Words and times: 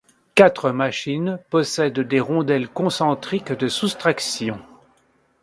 Quatre 0.33 0.71
machines 0.71 1.37
possèdent 1.51 1.99
des 1.99 2.19
rondelles 2.19 2.67
concentriques 2.69 3.51
de 3.51 3.67
soustraction. 3.67 4.59